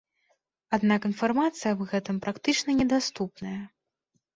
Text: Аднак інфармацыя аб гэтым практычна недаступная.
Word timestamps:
Аднак 0.77 1.01
інфармацыя 1.11 1.69
аб 1.75 1.85
гэтым 1.95 2.15
практычна 2.27 2.69
недаступная. 2.83 3.59